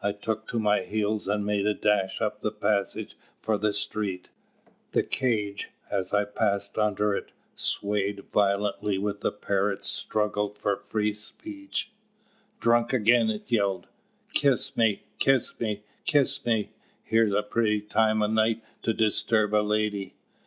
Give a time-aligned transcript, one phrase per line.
[0.00, 4.30] I took to my heels, and made a dash up the passage for the street.
[4.92, 11.12] The cage, as I passed under it, swayed violently with the parrot's struggles for free
[11.12, 11.92] speech.
[12.58, 13.86] "Drunk again!" it yelled.
[14.32, 16.70] "Kiss me, kiss me, kiss me
[17.04, 20.14] here's a pretty time o' night to disturb a lady!"